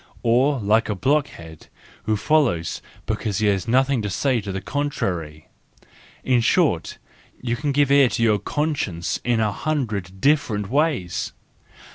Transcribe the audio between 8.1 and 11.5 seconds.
your conscience in a hundred different ways.